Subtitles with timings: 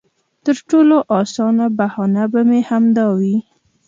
[0.45, 3.37] تر ټولو اسانه بهانه به مې همدا وي.